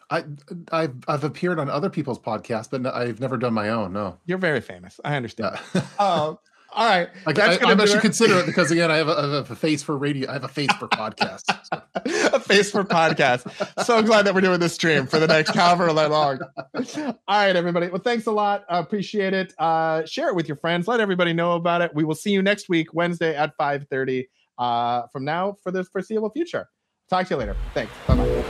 [0.10, 0.24] I
[0.72, 3.94] I've I've appeared on other people's podcasts, but I've never done my own.
[3.94, 5.00] No, you're very famous.
[5.06, 5.58] I understand.
[5.74, 5.86] Yeah.
[6.00, 6.36] uh,
[6.76, 9.36] all right, like, I, I, I should consider it because again, I have, a, I
[9.36, 10.28] have, a, face for radio.
[10.28, 11.44] I have a face for podcasts.
[11.72, 11.82] So.
[12.36, 13.86] a face for podcasts.
[13.86, 16.40] so glad that we're doing this stream for the next however long.
[16.74, 17.90] All right, everybody.
[17.90, 18.66] Well, thanks a lot.
[18.68, 19.54] I appreciate it.
[19.60, 20.88] Uh, share it with your friends.
[20.88, 21.94] Let everybody know about it.
[21.94, 24.30] We will see you next week, Wednesday at five thirty.
[24.58, 26.68] Uh, from now for the foreseeable future.
[27.10, 27.56] Talk to you later.
[27.74, 27.92] Thanks.
[28.08, 28.44] Bye bye.